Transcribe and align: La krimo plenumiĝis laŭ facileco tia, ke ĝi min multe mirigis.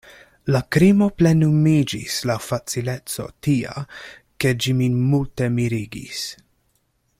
La 0.53 0.59
krimo 0.75 1.09
plenumiĝis 1.21 2.15
laŭ 2.29 2.37
facileco 2.45 3.27
tia, 3.49 3.77
ke 4.45 4.57
ĝi 4.65 4.75
min 4.81 4.99
multe 5.13 5.53
mirigis. 5.59 6.27